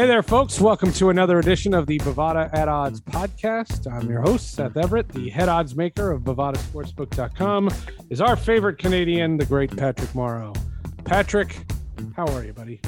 [0.00, 0.58] Hey there, folks.
[0.58, 3.86] Welcome to another edition of the Bovada at Odds podcast.
[3.86, 7.68] I'm your host, Seth Everett, the head odds maker of BovadaSportsbook.com.
[8.08, 10.54] Is our favorite Canadian, the great Patrick Morrow.
[11.04, 11.66] Patrick,
[12.16, 12.80] how are you, buddy?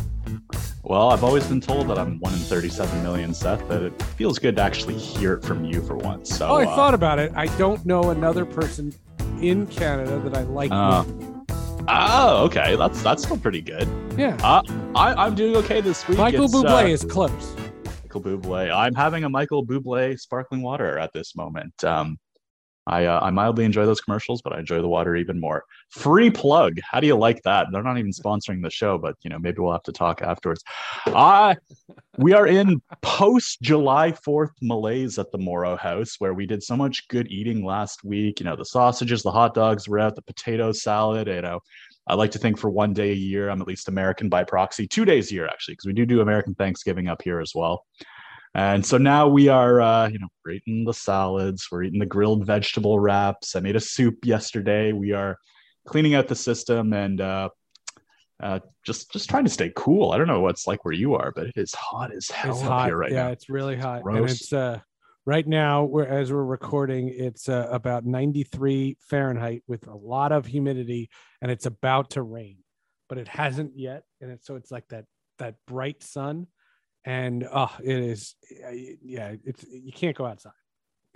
[0.84, 4.38] Well, I've always been told that I'm one in 37 million, Seth, but it feels
[4.38, 6.34] good to actually hear it from you for once.
[6.34, 7.30] So, oh, I uh, thought about it.
[7.36, 8.90] I don't know another person
[9.38, 10.70] in Canada that I like.
[10.70, 11.31] Uh, more.
[11.88, 12.76] Oh, okay.
[12.76, 13.88] That's that's still pretty good.
[14.16, 14.36] yeah.
[14.42, 14.62] Uh,
[14.94, 16.18] I, I'm doing okay this week.
[16.18, 17.56] Michael It's, Bublé uh, is close.
[18.02, 18.70] Michael Bublé.
[18.74, 21.82] I'm having a Michael Bublé sparkling water at this moment.
[21.84, 22.18] Um,
[22.86, 25.64] I uh, I mildly enjoy those commercials, but I enjoy the water even more.
[25.90, 26.78] Free plug.
[26.82, 27.68] How do you like that?
[27.70, 30.62] They're not even sponsoring the show, but you know maybe we'll have to talk afterwards.
[31.06, 31.54] Uh,
[32.18, 36.76] we are in post July Fourth malaise at the Morrow House, where we did so
[36.76, 38.40] much good eating last week.
[38.40, 41.28] You know the sausages, the hot dogs were out, the potato salad.
[41.28, 41.60] You know.
[42.08, 44.88] I like to think for one day a year, I'm at least American by proxy,
[44.88, 47.84] two days a year, actually, because we do do American Thanksgiving up here as well.
[48.54, 52.06] And so now we are, uh, you know, we're eating the salads, we're eating the
[52.06, 53.56] grilled vegetable wraps.
[53.56, 54.92] I made a soup yesterday.
[54.92, 55.38] We are
[55.86, 57.48] cleaning out the system and uh,
[58.42, 60.12] uh, just just trying to stay cool.
[60.12, 62.52] I don't know what it's like where you are, but it is hot as hell
[62.52, 62.86] It's up hot.
[62.86, 63.26] here right yeah, now.
[63.28, 64.02] Yeah, it's really hot.
[64.04, 64.80] And it's uh
[65.24, 70.44] right now we're as we're recording, it's uh, about 93 Fahrenheit with a lot of
[70.44, 71.08] humidity
[71.40, 72.58] and it's about to rain,
[73.08, 74.02] but it hasn't yet.
[74.20, 75.04] And it's so it's like that
[75.38, 76.48] that bright sun.
[77.04, 78.36] And oh, it is
[79.02, 80.52] yeah, it's you can't go outside.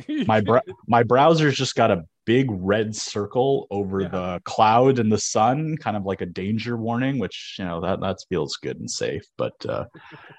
[0.27, 4.09] My br- my browser's just got a big red circle over Yeah.
[4.09, 8.01] the cloud and the sun, kind of like a danger warning, which you know that
[8.01, 9.23] that feels good and safe.
[9.39, 9.87] But uh,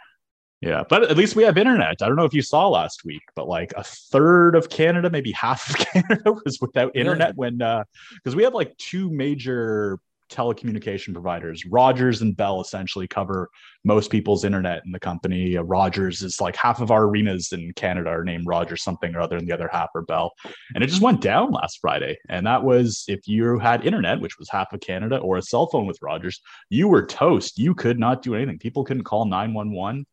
[0.61, 2.01] yeah, but at least we have internet.
[2.01, 5.31] I don't know if you saw last week, but like a third of Canada, maybe
[5.31, 11.65] half of Canada, was without internet when because we have like two major telecommunication providers.
[11.65, 13.49] Rogers and Bell essentially cover
[13.83, 15.57] most people's internet in the company.
[15.57, 19.21] Uh, Rogers is like half of our arenas in Canada are named Rogers something or
[19.21, 20.33] other, and the other half are Bell.
[20.75, 22.17] And it just went down last Friday.
[22.29, 25.67] And that was if you had internet, which was half of Canada, or a cell
[25.67, 27.57] phone with Rogers, you were toast.
[27.57, 28.59] You could not do anything.
[28.59, 30.05] People couldn't call 911.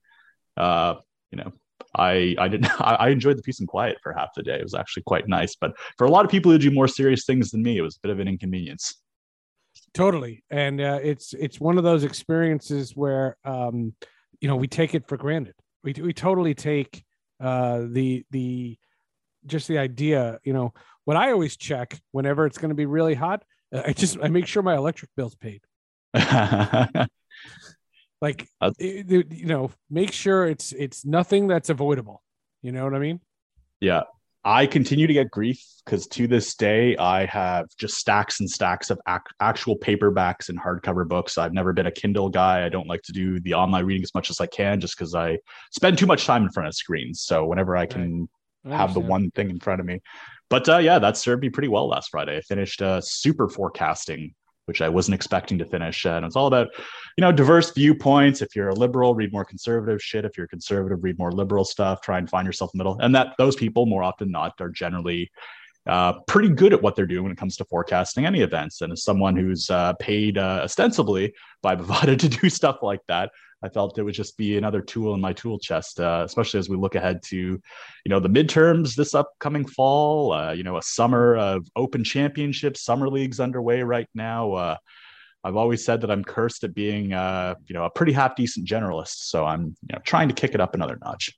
[0.56, 0.94] Uh,
[1.30, 1.52] you know,
[1.96, 4.58] I I didn't I, I enjoyed the peace and quiet for half the day.
[4.58, 5.56] It was actually quite nice.
[5.56, 7.96] But for a lot of people who do more serious things than me, it was
[7.96, 9.00] a bit of an inconvenience.
[9.94, 10.44] Totally.
[10.50, 13.94] And uh, it's it's one of those experiences where um
[14.40, 15.54] you know we take it for granted.
[15.82, 17.04] We, we totally take
[17.40, 18.78] uh the the
[19.46, 20.72] just the idea you know
[21.04, 23.44] what i always check whenever it's going to be really hot
[23.74, 25.60] uh, i just i make sure my electric bill's paid.
[28.20, 32.22] Like Uh, you know make sure it's it's nothing that's avoidable.
[32.62, 33.20] You know what i mean?
[33.80, 34.04] Yeah.
[34.44, 38.90] I continue to get grief because to this day, I have just stacks and stacks
[38.90, 41.38] of ac- actual paperbacks and hardcover books.
[41.38, 42.64] I've never been a Kindle guy.
[42.64, 45.14] I don't like to do the online reading as much as I can just because
[45.14, 45.38] I
[45.72, 47.22] spend too much time in front of screens.
[47.22, 48.28] So whenever I can
[48.66, 50.00] I have the one thing in front of me.
[50.50, 52.36] But uh, yeah, that served me pretty well last Friday.
[52.36, 54.34] I finished uh, super forecasting,
[54.66, 56.04] which I wasn't expecting to finish.
[56.06, 56.68] And it's all about,
[57.16, 58.42] you know, diverse viewpoints.
[58.42, 60.24] If you're a liberal, read more conservative shit.
[60.24, 62.00] If you're conservative, read more liberal stuff.
[62.00, 62.98] Try and find yourself in the middle.
[63.00, 65.30] And that those people, more often not, are generally
[65.86, 68.80] uh, pretty good at what they're doing when it comes to forecasting any events.
[68.80, 73.30] And as someone who's uh, paid uh, ostensibly by Bovada to do stuff like that,
[73.64, 76.68] I felt it would just be another tool in my tool chest, uh, especially as
[76.68, 77.60] we look ahead to, you
[78.08, 80.32] know, the midterms this upcoming fall.
[80.32, 84.52] Uh, you know, a summer of Open Championships, summer leagues underway right now.
[84.52, 84.76] Uh,
[85.42, 88.68] I've always said that I'm cursed at being, uh, you know, a pretty half decent
[88.68, 89.28] generalist.
[89.28, 91.32] So I'm, you know, trying to kick it up another notch.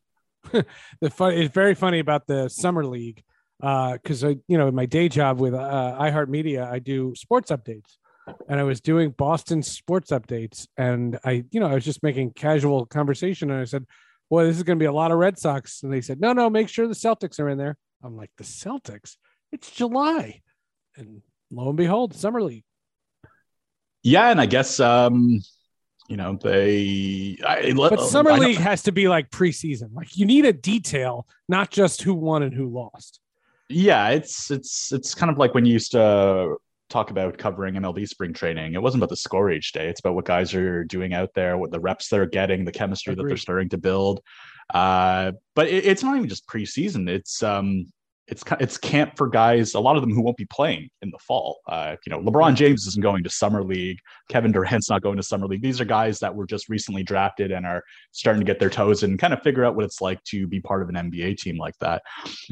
[1.01, 3.23] the fun it's very funny about the summer league
[3.61, 7.99] because I, you know, in my day job with uh, iHeartMedia, I do sports updates,
[8.49, 12.33] and I was doing Boston sports updates, and I, you know, I was just making
[12.33, 13.85] casual conversation, and I said,
[14.31, 16.33] "Boy, this is going to be a lot of Red Sox," and they said, "No,
[16.33, 19.17] no, make sure the Celtics are in there." I'm like, "The Celtics?
[19.53, 20.43] It's July,"
[20.97, 22.65] and lo and behold, summer league.
[24.03, 25.41] Yeah, and I guess um,
[26.09, 27.39] you know they.
[27.47, 29.95] I, But summer I league has to be like preseason.
[29.95, 33.21] Like you need a detail, not just who won and who lost.
[33.69, 36.57] Yeah, it's it's it's kind of like when you used to
[36.89, 38.75] talk about covering MLB spring training.
[38.75, 39.89] It wasn't about the score each day.
[39.89, 43.15] It's about what guys are doing out there, what the reps they're getting, the chemistry
[43.15, 44.21] that they're starting to build.
[44.73, 47.09] Uh, but it, it's not even just preseason.
[47.09, 47.87] It's um,
[48.29, 49.75] it's it's camp for guys.
[49.75, 51.61] A lot of them who won't be playing in the fall.
[51.69, 53.99] Uh, you know, LeBron James isn't going to summer league.
[54.29, 55.63] Kevin Durant's not going to summer league.
[55.63, 59.05] These are guys that were just recently drafted and are starting to get their toes
[59.05, 61.57] and kind of figure out what it's like to be part of an NBA team
[61.57, 62.03] like that.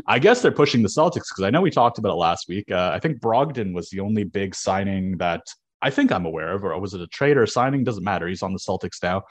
[0.06, 2.70] I guess they're pushing the Celtics because I know we talked about it last week.
[2.70, 5.42] Uh, I think Brogdon was the only big signing that
[5.82, 7.82] I think I'm aware of, or was it a trade or a signing?
[7.82, 8.28] Doesn't matter.
[8.28, 9.24] He's on the Celtics now.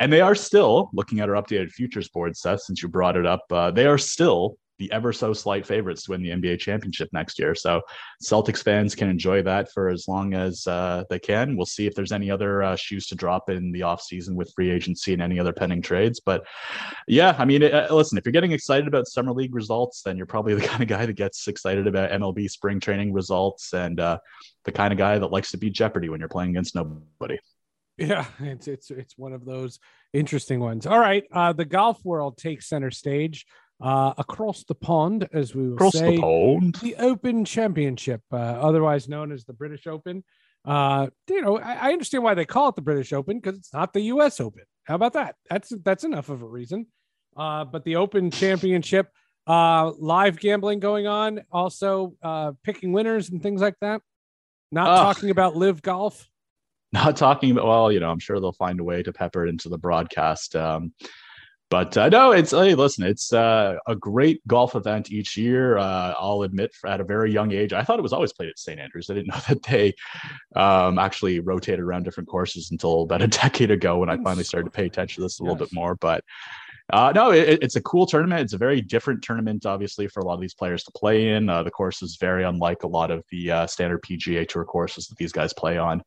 [0.00, 3.26] And they are still looking at our updated futures board, Seth, since you brought it
[3.26, 3.44] up.
[3.50, 7.38] Uh, they are still the ever so slight favorites to win the NBA championship next
[7.38, 7.54] year.
[7.54, 7.82] So
[8.20, 11.56] Celtics fans can enjoy that for as long as uh, they can.
[11.56, 14.72] We'll see if there's any other uh, shoes to drop in the offseason with free
[14.72, 16.18] agency and any other pending trades.
[16.18, 16.44] But
[17.06, 20.26] yeah, I mean, uh, listen, if you're getting excited about summer league results, then you're
[20.26, 24.18] probably the kind of guy that gets excited about MLB spring training results and uh,
[24.64, 27.38] the kind of guy that likes to beat Jeopardy when you're playing against nobody.
[27.98, 29.78] Yeah, it's it's it's one of those
[30.12, 30.86] interesting ones.
[30.86, 33.46] All right, uh, the golf world takes center stage
[33.82, 38.36] uh, across the pond, as we will across say, the pond, the Open Championship, uh,
[38.36, 40.22] otherwise known as the British Open.
[40.64, 43.72] Uh, you know, I, I understand why they call it the British Open because it's
[43.72, 44.40] not the U.S.
[44.40, 44.62] Open.
[44.84, 45.34] How about that?
[45.50, 46.86] That's that's enough of a reason.
[47.36, 49.08] Uh, but the Open Championship,
[49.46, 54.00] uh, live gambling going on, also uh, picking winners and things like that.
[54.70, 56.28] Not talking about live golf.
[56.92, 57.66] Not talking about.
[57.66, 60.54] Well, you know, I'm sure they'll find a way to pepper it into the broadcast.
[60.54, 60.92] Um,
[61.72, 65.78] but uh, no, it's hey, listen, it's uh, a great golf event each year.
[65.78, 68.58] Uh, I'll admit, at a very young age, I thought it was always played at
[68.58, 69.08] St Andrews.
[69.08, 69.94] I didn't know that they
[70.54, 74.66] um, actually rotated around different courses until about a decade ago when I finally started
[74.66, 75.70] to pay attention to this a little yes.
[75.70, 75.94] bit more.
[75.94, 76.24] But
[76.92, 78.42] uh, no, it, it's a cool tournament.
[78.42, 81.48] It's a very different tournament, obviously, for a lot of these players to play in.
[81.48, 85.06] Uh, the course is very unlike a lot of the uh, standard PGA Tour courses
[85.06, 86.02] that these guys play on.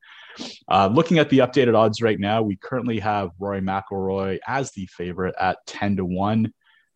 [0.69, 4.85] Uh, looking at the updated odds right now, we currently have Rory McIlroy as the
[4.87, 6.51] favorite at 10 to 1.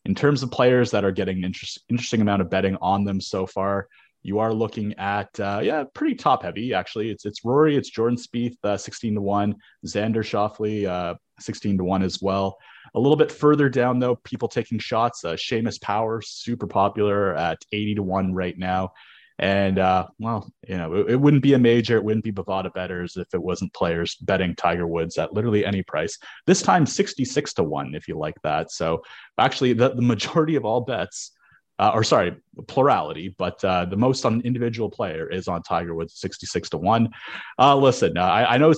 [0.05, 3.45] In terms of players that are getting interest, interesting amount of betting on them so
[3.45, 3.87] far,
[4.21, 7.09] you are looking at uh, yeah, pretty top heavy actually.
[7.09, 9.55] It's it's Rory, it's Jordan Spieth, uh, 16 to 1,
[9.85, 12.57] Xander Schauffele, uh, 16 to 1 as well.
[12.95, 15.23] A little bit further down though, people taking shots.
[15.23, 18.91] Uh, Seamus Power, super popular at 80 to 1 right now.
[19.39, 22.73] And uh, well, you know, it, it, wouldn't be a major, it wouldn't be Bovada
[22.73, 26.17] bettors if it wasn't players betting Tiger Woods at literally any price.
[26.45, 28.69] This time, 66 to 1, if you like that.
[28.69, 29.01] So
[29.37, 31.31] actually, the, the majority of all bets,
[31.79, 32.35] uh, or sorry,
[32.67, 37.09] plurality, but uh, the most on individual player is on Tiger Woods, 66 to 1.
[37.57, 38.73] Uh, listen, uh, I, I know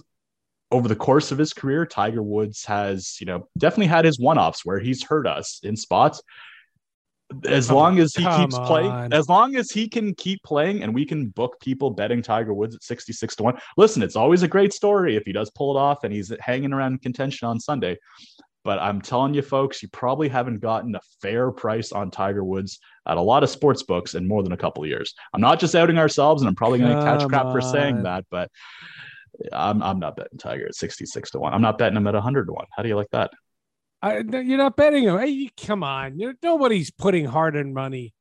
[0.69, 4.37] over the course of his career, Tiger Woods has, you know, definitely had his one
[4.37, 6.21] offs where he's hurt us in spots
[7.45, 8.65] as come, long as he keeps on.
[8.65, 12.53] playing, as long as he can keep playing and we can book people betting Tiger
[12.53, 13.59] Woods at 66 to 1.
[13.77, 16.73] Listen, it's always a great story if he does pull it off and he's hanging
[16.73, 17.97] around contention on Sunday.
[18.63, 22.79] But I'm telling you, folks, you probably haven't gotten a fair price on Tiger Woods
[23.07, 25.15] at a lot of sports books in more than a couple of years.
[25.33, 27.53] I'm not just outing ourselves, and I'm probably going to catch crap on.
[27.53, 28.51] for saying that, but
[29.51, 31.53] I'm, I'm not betting Tiger at 66 to 1.
[31.53, 32.65] I'm not betting him at 100 to 1.
[32.75, 33.31] How do you like that?
[34.01, 35.19] I, you're not betting him.
[35.19, 36.19] Hey, come on.
[36.19, 38.13] You're, nobody's putting hard-earned money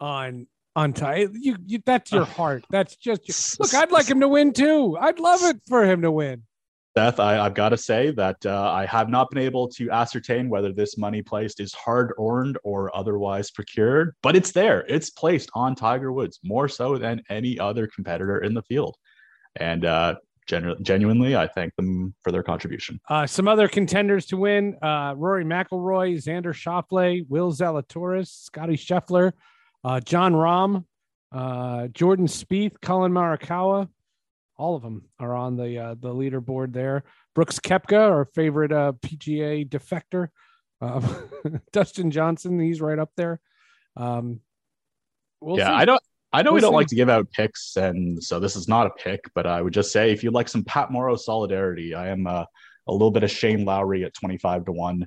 [0.00, 1.28] on on Ty.
[1.32, 2.64] You, you that's your heart.
[2.70, 3.74] That's just your, look.
[3.74, 4.96] I'd like him to win too.
[5.00, 6.42] I'd love it for him to win.
[6.96, 10.48] Seth, I, have got to say that uh, I have not been able to ascertain
[10.48, 14.84] whether this money placed is hard earned or otherwise procured, but it's there.
[14.86, 18.96] It's placed on Tiger Woods more so than any other competitor in the field.
[19.56, 20.14] And uh,
[20.46, 23.00] Genu- genuinely, I thank them for their contribution.
[23.08, 29.32] Uh, some other contenders to win: uh, Rory McIlroy, Xander Schauffele, Will Zalatoris, Scotty Scheffler,
[29.84, 30.84] uh, Jon Rahm,
[31.32, 33.88] uh, Jordan Spieth, Collin Morikawa.
[34.56, 37.04] All of them are on the uh, the leaderboard there.
[37.34, 40.28] Brooks Koepka, our favorite uh, PGA defector,
[41.72, 43.40] Dustin Johnson, he's right up there.
[43.96, 44.40] Um,
[45.40, 45.72] we'll yeah, see.
[45.72, 46.02] I don't.
[46.34, 48.90] I know we don't like to give out picks, and so this is not a
[48.90, 52.26] pick, but I would just say if you'd like some Pat Morrow solidarity, I am
[52.26, 52.44] uh,
[52.88, 55.06] a little bit of Shane Lowry at 25 to 1,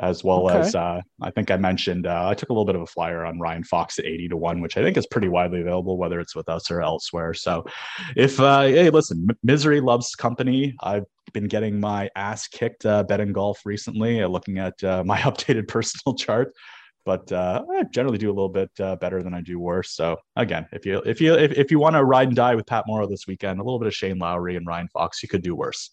[0.00, 0.58] as well okay.
[0.58, 3.24] as uh, I think I mentioned, uh, I took a little bit of a flyer
[3.24, 6.18] on Ryan Fox at 80 to 1, which I think is pretty widely available, whether
[6.18, 7.34] it's with us or elsewhere.
[7.34, 7.64] So
[8.16, 10.74] if, uh, hey, listen, m- misery loves company.
[10.82, 15.18] I've been getting my ass kicked uh, betting golf recently, uh, looking at uh, my
[15.18, 16.52] updated personal chart
[17.04, 19.92] but uh, I generally do a little bit uh, better than I do worse.
[19.92, 22.66] So again, if you if you if, if you want to ride and die with
[22.66, 25.42] Pat Morrow this weekend, a little bit of Shane Lowry and Ryan Fox, you could
[25.42, 25.90] do worse.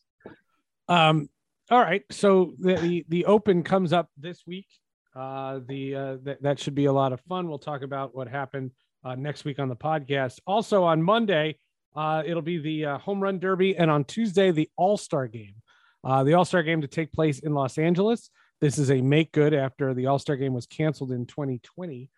[0.87, 1.29] Um.
[1.69, 2.03] All right.
[2.11, 4.67] So the the, the Open comes up this week.
[5.15, 7.47] Uh, the uh, th- that should be a lot of fun.
[7.47, 8.71] We'll talk about what happened
[9.03, 10.39] uh, next week on the podcast.
[10.47, 11.57] Also on Monday,
[11.95, 15.55] uh, it'll be the uh, Home Run Derby, and on Tuesday the All Star Game.
[16.03, 18.29] Uh, the All Star Game to take place in Los Angeles.
[18.61, 22.09] This is a make good after the All Star game was canceled in 2020.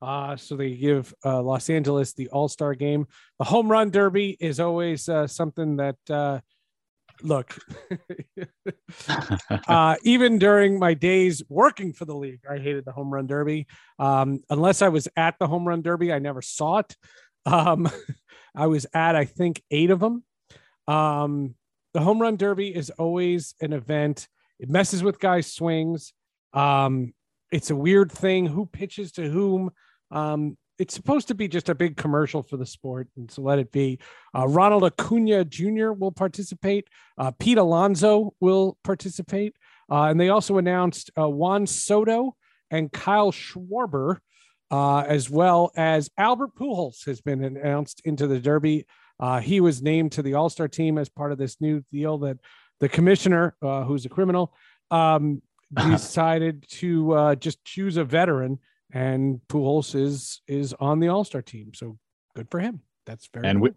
[0.00, 3.06] Uh, so they give uh, Los Angeles the All Star game.
[3.38, 6.40] The home run derby is always uh, something that, uh,
[7.22, 7.54] look,
[9.68, 13.66] uh, even during my days working for the league, I hated the home run derby.
[13.98, 16.96] Um, unless I was at the home run derby, I never saw it.
[17.44, 17.90] Um,
[18.54, 20.24] I was at, I think, eight of them.
[20.88, 21.56] Um,
[21.92, 24.28] the home run derby is always an event
[24.60, 26.12] It messes with guys' swings.
[26.52, 27.14] Um,
[27.50, 28.46] it's a weird thing.
[28.46, 29.70] Who pitches to whom?
[30.10, 33.58] Um, it's supposed to be just a big commercial for the sport, and so let
[33.58, 33.98] it be.
[34.36, 35.92] Uh, Ronald Acuna Jr.
[35.92, 36.88] will participate.
[37.18, 39.56] Uh, Pete Alonso will participate,
[39.90, 42.36] uh, and they also announced uh, Juan Soto
[42.70, 44.18] and Kyle Schwarber,
[44.70, 48.86] uh, as well as Albert Pujols has been announced into the Derby.
[49.18, 52.18] Uh, he was named to the All Star team as part of this new deal
[52.18, 52.38] that
[52.80, 54.52] the commissioner, who's a criminal,
[54.90, 58.58] um, decided to just choose a veteran
[58.92, 61.72] and Pujols is is on the All Star team.
[61.74, 61.98] So
[62.34, 62.80] good for him.
[63.06, 63.70] That's very and we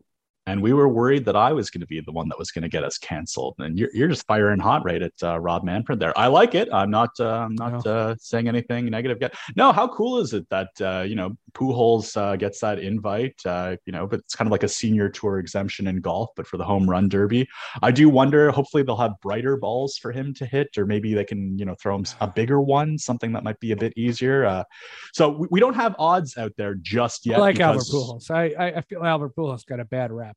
[0.45, 2.63] and we were worried that I was going to be the one that was going
[2.63, 3.55] to get us canceled.
[3.59, 6.17] And you're, you're just firing hot right at uh, Rob Manfred there.
[6.17, 6.67] I like it.
[6.73, 7.91] I'm not uh, I'm not no.
[7.91, 9.35] uh, saying anything negative yet.
[9.55, 13.39] No, how cool is it that uh, you know Pujols uh, gets that invite?
[13.45, 16.45] Uh, you know, but it's kind of like a senior tour exemption in golf, but
[16.45, 17.47] for the home run derby.
[17.81, 18.51] I do wonder.
[18.51, 21.75] Hopefully, they'll have brighter balls for him to hit, or maybe they can you know
[21.81, 24.65] throw him a bigger one, something that might be a bit easier.
[25.13, 27.37] so we, we, don't have odds out there just yet.
[27.37, 27.93] I like because...
[27.93, 28.31] Albert Pujols.
[28.31, 30.35] I I feel Albert Pujols got a bad rap.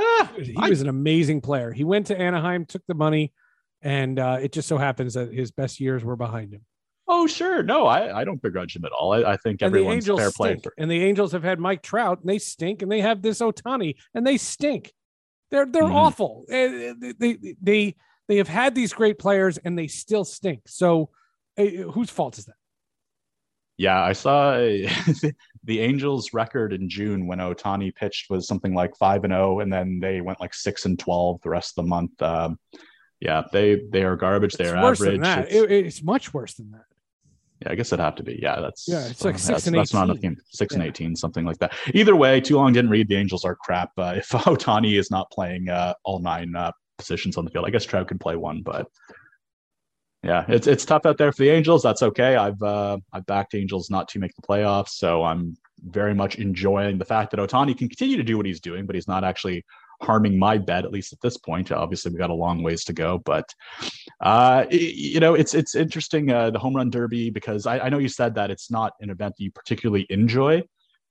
[0.00, 1.72] Ah, he I, was an amazing player.
[1.72, 3.32] He went to Anaheim, took the money,
[3.82, 6.62] and uh, it just so happens that his best years were behind him.
[7.06, 7.62] Oh, sure.
[7.62, 9.12] No, I, I don't begrudge him at all.
[9.12, 10.56] I, I think and everyone's fair play.
[10.62, 10.72] For...
[10.78, 13.96] And the Angels have had Mike Trout, and they stink, and they have this Ohtani,
[14.14, 14.92] and they stink.
[15.50, 15.94] They're they're mm.
[15.94, 16.44] awful.
[16.48, 17.96] Eh, they, they they
[18.28, 20.60] they have had these great players, and they still stink.
[20.68, 21.10] So,
[21.58, 22.54] uh, whose fault is that?
[23.76, 24.54] Yeah, I saw
[25.64, 29.60] the Angels' record in June when Ohtani pitched was something like five and zero, oh,
[29.60, 32.20] and then they went like six and twelve the rest of the month.
[32.22, 32.58] Um,
[33.20, 34.54] yeah, they they are garbage.
[34.54, 35.14] They are worse average.
[35.14, 35.44] Than that.
[35.46, 36.84] It's, it, it's, much worse than that.
[37.62, 38.38] Yeah, I guess it'd have to be.
[38.40, 39.06] Yeah, that's yeah.
[39.06, 40.08] It's like six and that's 18.
[40.08, 40.80] not Six yeah.
[40.80, 41.74] and eighteen, something like that.
[41.92, 43.08] Either way, too long didn't read.
[43.08, 43.90] The Angels are crap.
[43.98, 47.70] Uh, if Ohtani is not playing uh, all nine uh, positions on the field, I
[47.70, 48.86] guess Trout can play one, but
[50.30, 51.82] yeah, it's it's tough out there for the Angels.
[51.82, 52.36] That's okay.
[52.36, 56.98] I've uh, I've backed Angels not to make the playoffs, so I'm very much enjoying
[56.98, 59.64] the fact that Ohtani can continue to do what he's doing, but he's not actually
[60.02, 61.72] harming my bet at least at this point.
[61.72, 63.52] Obviously, we got a long ways to go, but
[64.20, 67.98] uh, you know, it's it's interesting uh, the home run derby because I, I know
[67.98, 70.62] you said that it's not an event that you particularly enjoy.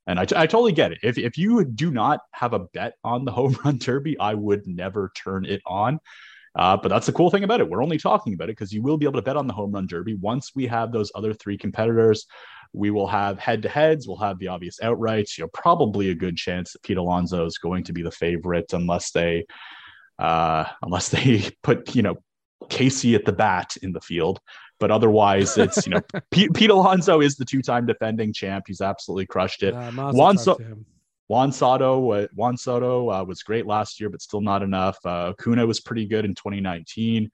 [0.06, 0.98] And I, t- I totally get it.
[1.02, 4.66] If, if you do not have a bet on the home run derby, I would
[4.66, 6.00] never turn it on
[6.56, 7.68] uh, but that's the cool thing about it.
[7.68, 9.72] We're only talking about it because you will be able to bet on the home
[9.72, 12.26] run derby once we have those other three competitors.
[12.72, 14.06] We will have head to heads.
[14.06, 15.36] We'll have the obvious outrights.
[15.36, 18.72] You know, probably a good chance that Pete Alonso is going to be the favorite
[18.72, 19.44] unless they,
[20.18, 22.16] uh, unless they put you know
[22.68, 24.40] Casey at the bat in the field.
[24.78, 28.64] But otherwise, it's you know Pete, Pete Alonso is the two-time defending champ.
[28.66, 29.74] He's absolutely crushed it.
[29.74, 30.58] Uh, Juan, so-
[31.30, 34.98] Juan Soto, uh, Juan Soto uh, was great last year, but still not enough.
[35.04, 37.30] Uh, Acuna was pretty good in 2019.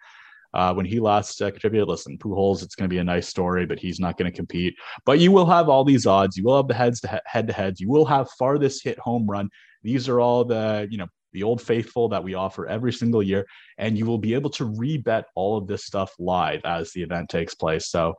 [0.52, 3.64] Uh, when he last uh, contributed, listen, Pujols, it's going to be a nice story,
[3.64, 4.74] but he's not going to compete.
[5.06, 6.36] But you will have all these odds.
[6.36, 7.80] You will have the heads to head to heads.
[7.80, 9.48] You will have farthest hit home run.
[9.82, 13.46] These are all the you know the old faithful that we offer every single year.
[13.76, 17.28] And you will be able to rebet all of this stuff live as the event
[17.28, 17.88] takes place.
[17.88, 18.14] So,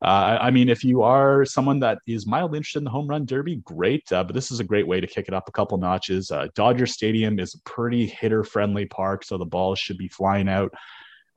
[0.00, 3.26] uh, I mean, if you are someone that is mildly interested in the home run
[3.26, 4.10] derby, great.
[4.10, 6.30] Uh, but this is a great way to kick it up a couple notches.
[6.30, 10.48] Uh, Dodger Stadium is a pretty hitter friendly park, so the balls should be flying
[10.48, 10.72] out.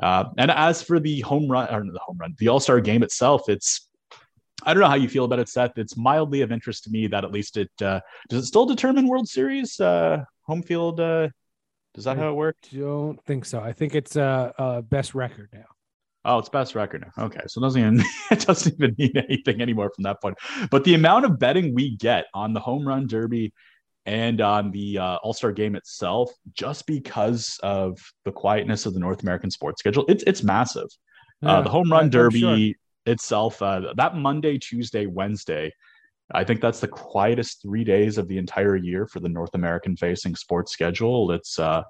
[0.02, 3.04] Uh, and as for the home run or the home run, the All Star game
[3.04, 3.90] itself, it's
[4.64, 5.78] I don't know how you feel about it, Seth.
[5.78, 8.00] It's mildly of interest to me that at least it uh,
[8.30, 11.00] does it still determine World Series uh, home field?
[11.00, 11.30] Uh,
[11.96, 12.70] is that I how it works?
[12.70, 13.60] Don't think so.
[13.60, 15.66] I think it's uh, uh best record now.
[16.26, 17.26] Oh, it's best record now.
[17.26, 20.38] Okay, so it doesn't even it doesn't even mean anything anymore from that point.
[20.72, 23.54] But the amount of betting we get on the home run derby
[24.06, 29.00] and on the uh, All Star game itself, just because of the quietness of the
[29.00, 30.88] North American sports schedule, it's it's massive.
[31.44, 32.74] Uh, yeah, uh, the home run derby sure.
[33.06, 35.72] itself, uh, that Monday, Tuesday, Wednesday
[36.34, 39.96] I think that's the quietest three days of the entire year for the North American
[39.96, 41.32] facing sports schedule.
[41.32, 41.84] It's uh,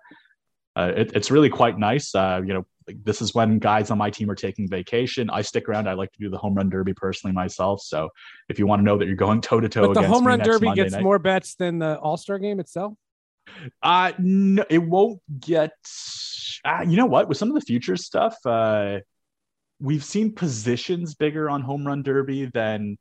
[0.75, 2.13] uh it, it's really quite nice.
[2.13, 2.65] Uh, you know,
[3.03, 5.29] this is when guys on my team are taking vacation.
[5.29, 5.87] I stick around.
[5.87, 7.81] I like to do the home run derby personally myself.
[7.81, 8.09] So
[8.49, 10.67] if you want to know that you're going toe to toe, the home run derby
[10.67, 12.93] Monday gets night, more bets than the All Star game itself.
[13.81, 15.73] Uh no, it won't get.
[16.63, 17.29] Uh, you know what?
[17.29, 18.99] With some of the future stuff, uh,
[19.79, 22.97] we've seen positions bigger on home run derby than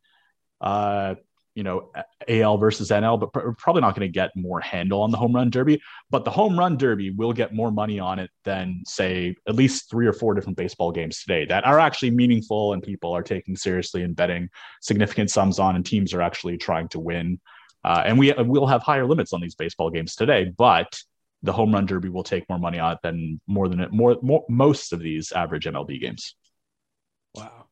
[0.64, 1.14] uh,
[1.54, 1.92] you know,
[2.26, 5.34] AL versus NL, but we're probably not going to get more handle on the home
[5.36, 5.80] run derby.
[6.10, 9.88] But the home run derby will get more money on it than, say, at least
[9.88, 13.54] three or four different baseball games today that are actually meaningful and people are taking
[13.54, 14.48] seriously and betting
[14.80, 17.40] significant sums on, and teams are actually trying to win.
[17.84, 20.98] Uh, and we will have higher limits on these baseball games today, but
[21.44, 24.16] the home run derby will take more money on it than more than it more,
[24.22, 26.34] more most of these average MLB games.
[27.34, 27.66] Wow.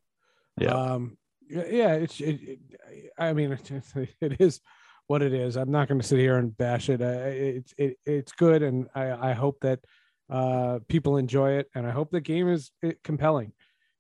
[0.60, 0.74] Yeah.
[0.74, 1.16] Um,
[1.52, 2.58] yeah, it's it, it,
[3.18, 3.52] I mean
[4.20, 4.60] it is
[5.06, 5.56] what it is.
[5.56, 7.00] I'm not going to sit here and bash it.
[7.00, 9.80] It's it, it's good, and I I hope that
[10.30, 12.70] uh, people enjoy it, and I hope the game is
[13.04, 13.52] compelling.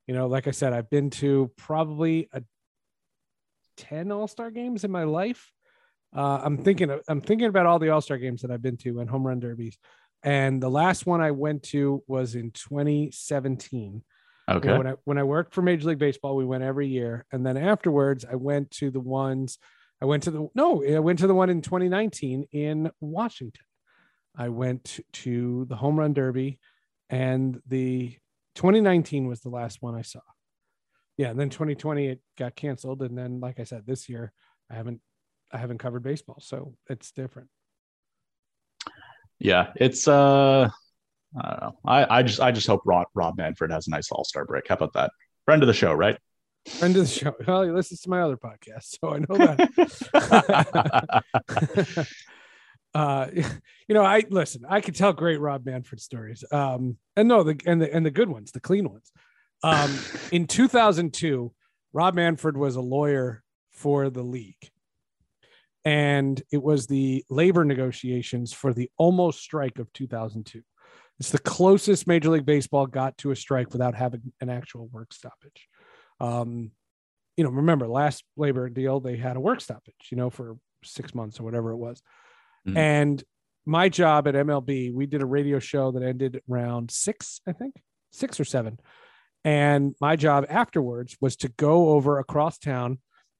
[0.06, 2.42] You know, like I said, I've been to probably a
[3.76, 5.52] ten All Star games in my life.
[6.14, 9.00] Uh, I'm thinking I'm thinking about all the All Star games that I've been to
[9.00, 9.78] and home run derbies,
[10.22, 14.02] and the last one I went to was in 2017
[14.50, 14.68] Okay.
[14.68, 17.26] You know, when I when I worked for Major League Baseball, we went every year,
[17.32, 19.58] and then afterwards, I went to the ones.
[20.00, 23.64] I went to the no, I went to the one in 2019 in Washington.
[24.36, 26.58] I went to the Home Run Derby,
[27.08, 28.16] and the
[28.56, 30.20] 2019 was the last one I saw.
[31.16, 34.32] Yeah, and then 2020 it got canceled, and then like I said, this year
[34.70, 35.00] I haven't
[35.52, 37.48] I haven't covered baseball, so it's different.
[39.38, 40.70] Yeah, it's uh
[41.36, 41.78] I don't know.
[41.84, 44.68] I, I just I just hope Rob, Rob Manfred has a nice All Star break.
[44.68, 45.12] How about that?
[45.44, 46.18] Friend of the show, right?
[46.68, 47.34] Friend of the show.
[47.46, 49.66] Well, he listens to my other podcast, so I know that.
[52.94, 53.26] uh,
[53.88, 54.62] you know, I listen.
[54.68, 58.10] I can tell great Rob Manfred stories, um, and no, the and the and the
[58.10, 59.10] good ones, the clean ones.
[59.62, 59.96] Um,
[60.32, 61.52] in 2002,
[61.92, 64.70] Rob Manfred was a lawyer for the league,
[65.84, 70.62] and it was the labor negotiations for the almost strike of 2002.
[71.20, 75.12] It's the closest Major League Baseball got to a strike without having an actual work
[75.12, 75.68] stoppage.
[76.20, 76.72] Um,
[77.36, 81.14] you know, remember last labor deal, they had a work stoppage, you know, for six
[81.14, 82.02] months or whatever it was.
[82.66, 82.76] Mm-hmm.
[82.76, 83.24] And
[83.64, 87.74] my job at MLB, we did a radio show that ended around six, I think,
[88.10, 88.78] six or seven.
[89.44, 92.98] And my job afterwards was to go over across town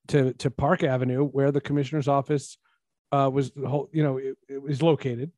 [0.09, 2.59] to, to Park Avenue, where the commissioner's office
[3.13, 5.31] uh, was, you know, it, it was located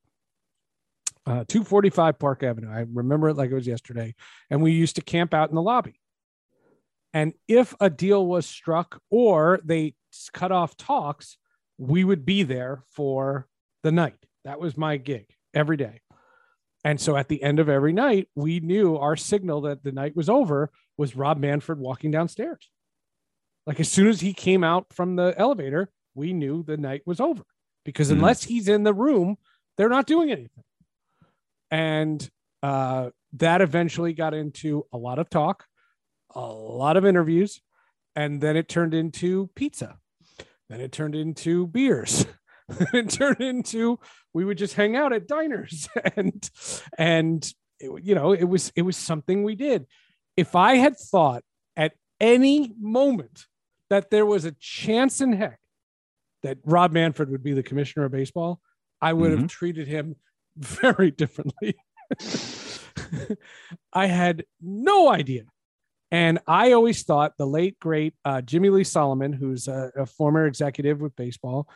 [1.26, 2.70] uh, 245 Park Avenue.
[2.70, 4.14] I remember it like it was yesterday.
[4.50, 6.00] And we used to camp out in the lobby.
[7.12, 9.94] And if a deal was struck or they
[10.32, 11.38] cut off talks,
[11.78, 13.46] we would be there for
[13.82, 14.18] the night.
[14.44, 16.00] That was my gig every day.
[16.84, 20.14] And so at the end of every night, we knew our signal that the night
[20.14, 22.68] was over was Rob Manfred walking downstairs.
[23.66, 27.20] Like as soon as he came out from the elevator, we knew the night was
[27.20, 27.44] over
[27.84, 28.18] because mm-hmm.
[28.18, 29.38] unless he's in the room,
[29.76, 30.64] they're not doing anything
[31.74, 32.30] and
[32.62, 35.66] uh, that eventually got into a lot of talk,
[36.32, 37.60] a lot of interviews,
[38.14, 39.98] and then it turned into pizza.
[40.68, 42.26] Then it turned into beers.
[42.68, 43.98] it turned into
[44.32, 46.48] we would just hang out at diners and
[46.96, 49.86] and it, you know it was it was something we did.
[50.36, 51.42] If I had thought
[51.76, 53.46] at any moment
[53.90, 55.58] that there was a chance in heck
[56.44, 58.60] that Rob Manfred would be the commissioner of baseball,
[59.00, 59.40] I would mm-hmm.
[59.40, 60.14] have treated him
[60.56, 61.76] very differently.
[63.92, 65.44] I had no idea.
[66.10, 70.46] And I always thought the late, great uh, Jimmie Lee Solomon, who's a, a, former
[70.46, 71.68] executive with baseball,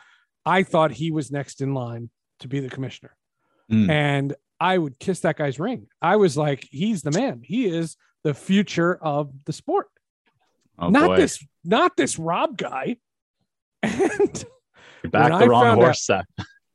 [0.45, 3.15] I thought he was next in line to be the commissioner.
[3.69, 3.89] Mm.
[3.89, 5.87] And I would kiss that guy's ring.
[6.01, 7.41] I was like, he's the man.
[7.43, 9.87] He is the future of the sport.
[10.77, 11.17] Oh, not boy.
[11.17, 12.97] this, not this Rob guy.
[13.83, 14.45] And
[15.03, 16.09] You're back the I wrong horse.
[16.09, 16.25] Out,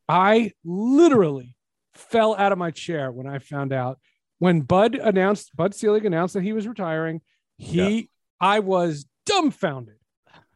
[0.08, 1.53] I literally
[1.94, 3.98] fell out of my chair when I found out
[4.38, 7.20] when Bud announced Bud Selig announced that he was retiring.
[7.57, 8.02] He, yeah.
[8.40, 9.96] I was dumbfounded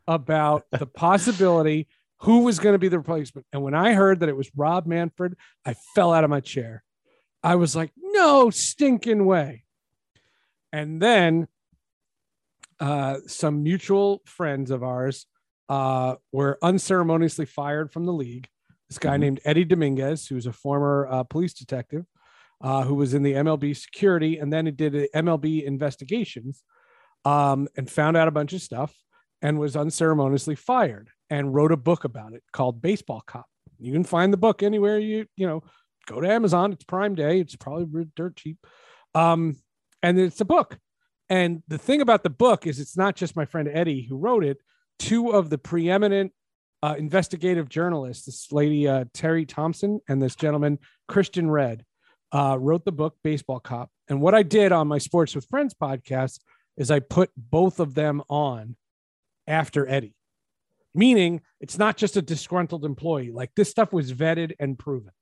[0.07, 1.88] about the possibility
[2.22, 3.46] who was going to be the replacement.
[3.53, 6.83] And when I heard that it was Rob Manfred, I fell out of my chair.
[7.42, 9.64] I was like, no stinking way.
[10.72, 11.46] And then
[12.81, 15.27] uh, some mutual friends of ours
[15.68, 18.48] uh, were unceremoniously fired from the league
[18.88, 19.20] this guy mm-hmm.
[19.20, 22.05] named Eddie Dominguez, who's a former uh, police detective,
[22.61, 26.62] uh, who was in the MLB security and then he did MLB investigations
[27.24, 28.94] um, and found out a bunch of stuff
[29.42, 33.46] and was unceremoniously fired and wrote a book about it called Baseball Cop.
[33.79, 35.62] You can find the book anywhere you, you know,
[36.07, 36.72] go to Amazon.
[36.72, 37.40] It's Prime Day.
[37.40, 38.59] It's probably dirt cheap.
[39.14, 39.57] Um,
[40.03, 40.79] and it's a book.
[41.29, 44.44] And the thing about the book is it's not just my friend Eddie who wrote
[44.44, 44.59] it.
[44.98, 46.33] Two of the preeminent
[46.83, 51.85] uh, investigative journalists, this lady uh, Teri Thompson and this gentleman Christian Red,
[52.33, 53.91] uh, wrote the book Baseball Cop.
[54.09, 56.41] And what I did on my Sports with Friends podcast
[56.77, 58.77] is I put both of them on
[59.47, 60.14] after Eddie,
[60.95, 63.33] meaning it's not just a disgruntled employee.
[63.33, 65.12] Like this stuff was vetted and proven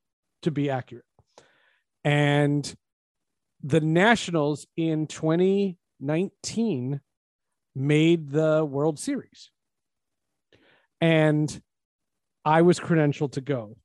[0.43, 1.05] to be accurate.
[2.05, 2.75] And
[3.63, 7.01] the Nationals in 2019
[7.75, 9.51] made the World Series
[11.01, 11.61] and
[12.45, 13.77] I was credentialed to go.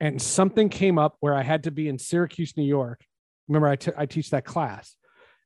[0.00, 3.04] and something came up where I had to be in Syracuse, New York.
[3.48, 4.96] Remember, I, t- I teach that class,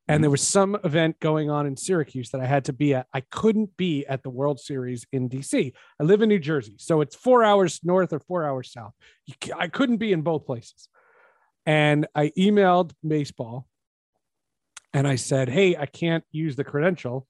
[0.09, 0.23] and mm-hmm.
[0.23, 3.07] there was some event going on in Syracuse that I had to be at.
[3.13, 5.73] I couldn't be at the World Series in DC.
[6.01, 8.95] I live in New Jersey, so it's four hours north or four hours south.
[9.57, 10.89] I couldn't be in both places.
[11.69, 13.67] And I emailed baseball
[14.95, 17.27] and I said, Hey, I can't use the credential.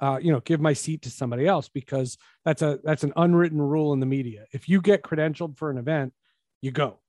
[0.00, 3.60] Uh, you know, give my seat to somebody else because that's a that's an unwritten
[3.60, 4.44] rule in the media.
[4.52, 6.12] If you get credentialed for an event,
[6.60, 7.00] you go.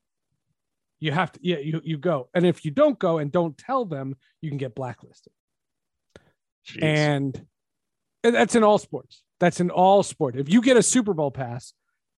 [1.00, 2.30] You have to, yeah, you you go.
[2.34, 5.32] And if you don't go and don't tell them, you can get blacklisted.
[6.68, 6.84] Jeez.
[6.84, 7.46] And
[8.24, 9.24] and that's in all sports.
[9.40, 10.36] That's in all sport.
[10.36, 11.74] If you get a Super Bowl pass,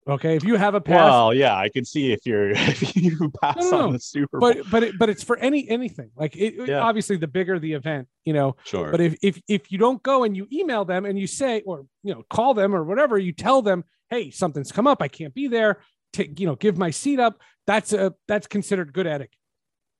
[0.09, 3.31] okay, if you have a pass, well, yeah, I can see if you're if you
[3.43, 4.53] pass No, no, on the Super Bowl.
[4.55, 6.11] but but it, but it's for any anything.
[6.17, 6.81] Like it, Yeah.
[6.81, 8.57] obviously, the bigger the event, you know.
[8.65, 8.91] sure.
[8.91, 11.87] But if if if you don't go and you email them and you say or
[12.03, 15.35] you know call them or whatever, you tell them, hey, something's come up, I can't
[15.35, 15.81] be there.
[16.13, 17.39] Take you know, give my seat up.
[17.67, 19.37] That's a that's considered good etiquette.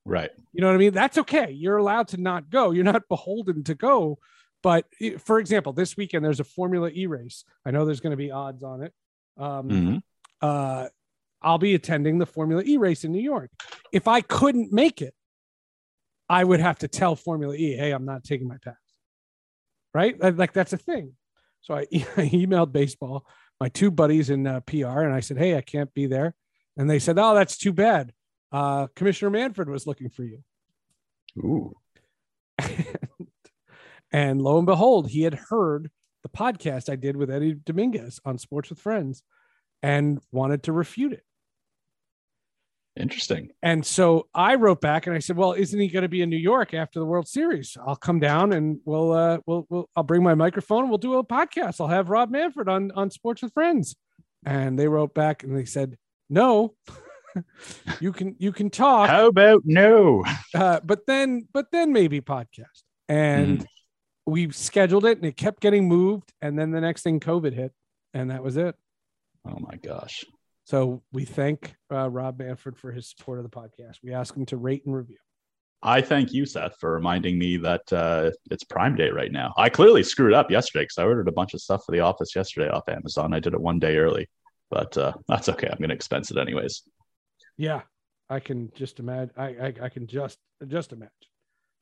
[0.05, 0.31] right.
[0.51, 0.93] You know what I mean?
[0.93, 1.51] That's okay.
[1.51, 2.71] You're allowed to not go.
[2.71, 4.17] You're not beholden to go.
[4.63, 4.85] But
[5.19, 7.45] for example, this weekend there's a Formula E race.
[7.65, 8.93] I know there's going to be odds on it.
[9.37, 10.03] Um, Mhm.
[10.41, 10.89] uh,
[11.41, 13.51] I'll be attending the Formula E race in New York.
[13.91, 15.15] If I couldn't make it,
[16.29, 18.75] I would have to tell Formula E, "Hey, I'm not taking my pass."
[19.93, 20.17] Right?
[20.19, 21.15] Like that's a thing.
[21.61, 23.25] So I, I emailed baseball,
[23.59, 26.35] my two buddies in uh, PR, and I said, "Hey, I can't be there."
[26.77, 28.13] And they said, "Oh, that's too bad.
[28.51, 30.43] Uh, Commissioner Manfred was looking for you."
[31.37, 31.73] Ooh.
[34.11, 35.89] and lo and behold, he had heard
[36.23, 39.23] the podcast I did with Eddie Dominguez on Sports with Friends
[39.81, 41.23] and wanted to refute it.
[42.97, 43.51] Interesting.
[43.63, 46.29] And so I wrote back and I said, "Well, isn't he going to be in
[46.29, 47.77] New York after the World Series?
[47.85, 51.17] I'll come down and we'll uh we'll, we'll I'll bring my microphone and we'll do
[51.17, 51.79] a podcast.
[51.79, 53.95] I'll have Rob Manfred on on Sports with Friends."
[54.45, 55.97] And they wrote back and they said,
[56.29, 56.75] "No.
[58.01, 60.25] you can you can talk, How about no?
[60.53, 63.65] uh, but then but then maybe podcast." And
[64.31, 67.73] we scheduled it and it kept getting moved and then the next thing COVID hit
[68.13, 68.75] and that was it.
[69.45, 70.23] Oh my gosh.
[70.63, 73.97] So we thank uh, Rob Manfred for his support of the podcast.
[74.01, 75.17] We ask him to rate and review.
[75.83, 79.53] I thank you, Seth, for reminding me that uh, it's Prime Day right now.
[79.57, 82.35] I clearly screwed up yesterday because I ordered a bunch of stuff for the office
[82.35, 83.33] yesterday off Amazon.
[83.33, 84.29] I did it one day early,
[84.69, 85.67] but uh, that's okay.
[85.67, 86.83] I'm going to expense it anyways.
[87.57, 87.81] Yeah,
[88.29, 89.33] I can just imagine.
[89.35, 91.30] I, I I can just just imagine.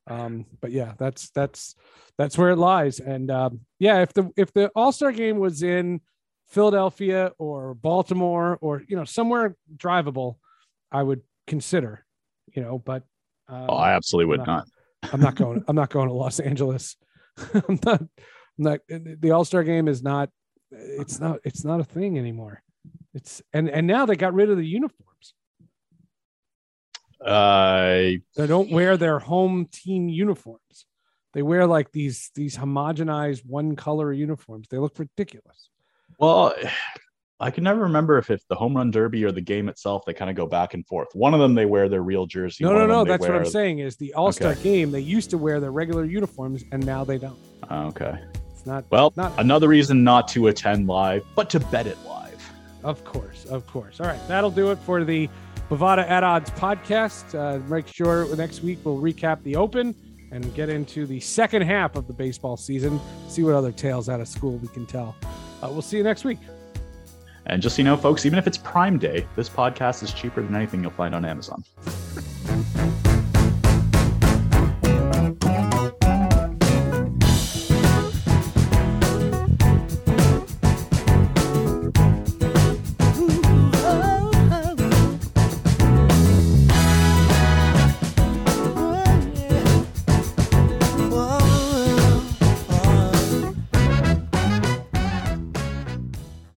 [0.06, 1.74] Um, but yeah, that's that's
[2.18, 3.00] that's where it lies.
[3.00, 6.00] And um, yeah, if the if the All Star game was in
[6.48, 10.36] Philadelphia or Baltimore or you know somewhere drivable,
[10.90, 12.04] I would consider.
[12.54, 13.04] You know, but
[13.48, 14.68] um, Oh, I absolutely would I'm not.
[15.12, 15.64] I'm not going.
[15.68, 16.96] I'm not going to Los Angeles.
[17.54, 18.00] I'm not.
[18.00, 18.08] I'm
[18.58, 18.80] not.
[18.88, 20.30] The All Star Game is not.
[20.70, 21.38] It's not.
[21.44, 22.62] It's not a thing anymore.
[23.14, 25.34] It's and and now they got rid of the uniforms.
[27.24, 30.86] Uh, They don't wear their home team uniforms.
[31.32, 34.68] They wear like these these homogenized one color uniforms.
[34.68, 35.68] They look ridiculous.
[36.18, 36.54] well,
[37.42, 40.02] I can never remember if it's the home run derby or the game itself.
[40.04, 41.08] They kind of go back and forth.
[41.14, 42.64] One of them they wear their real jersey.
[42.64, 43.04] No, no, no.
[43.04, 43.78] That's what I'm saying.
[43.78, 44.62] Is the All Star Okay.
[44.62, 44.90] Game?
[44.90, 47.38] They used to wear their regular uniforms, and now they don't.
[47.70, 48.18] Okay.
[48.52, 48.84] It's not.
[48.90, 52.50] Well, Not- another reason not to attend live, but to bet it live.
[52.82, 54.00] Of course, of course.
[54.00, 55.28] All right, that'll do it for the
[55.70, 57.32] Bovada at Odds podcast.
[57.38, 59.94] Uh, make sure next week we'll recap the Open
[60.32, 63.00] and get into the second half of the baseball season.
[63.28, 65.14] See what other tales out of school we can tell.
[65.62, 66.38] Uh, we'll see you next week.
[67.46, 70.42] And just so you know, folks, even if it's Prime Day, this podcast is cheaper
[70.42, 71.62] than anything you'll find on Amazon.